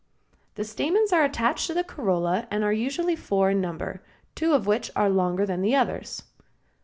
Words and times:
The 0.55 0.63
stamens 0.63 1.13
are 1.13 1.23
attached 1.23 1.67
to 1.67 1.75
the 1.75 1.83
corolla 1.83 2.47
and 2.49 2.63
are 2.63 2.73
usually 2.73 3.15
four 3.15 3.51
in 3.51 3.61
number, 3.61 4.01
two 4.33 4.53
of 4.53 4.65
which 4.65 4.89
are 4.95 5.11
longer 5.11 5.45
than 5.45 5.61
the 5.61 5.75
others. 5.75 6.23